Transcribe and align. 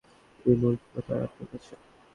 কী 0.39 0.49
মূল্য 0.59 0.77
ছিল 0.83 0.95
তার, 1.07 1.19
আপনার 1.27 1.47
কাছে? 1.51 1.73